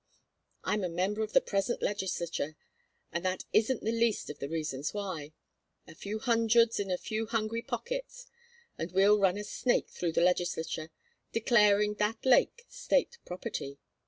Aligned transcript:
I'm 0.63 0.83
a 0.83 0.89
member 0.89 1.21
of 1.21 1.33
the 1.33 1.39
present 1.41 1.83
legislature 1.83 2.55
and 3.11 3.23
that 3.23 3.43
isn't 3.53 3.83
the 3.83 3.91
least 3.91 4.31
of 4.31 4.39
the 4.39 4.49
reasons 4.49 4.95
why. 4.95 5.31
A 5.87 5.93
few 5.93 6.17
hundreds 6.17 6.79
in 6.79 6.89
a 6.89 6.97
few 6.97 7.27
hungry 7.27 7.61
pockets, 7.61 8.25
and 8.79 8.91
we 8.93 9.05
run 9.05 9.37
a 9.37 9.43
snake 9.43 9.89
through 9.91 10.13
the 10.13 10.21
legislature 10.21 10.89
declaring 11.31 11.93
that 11.99 12.25
lake 12.25 12.65
state 12.67 13.19
property. 13.27 13.77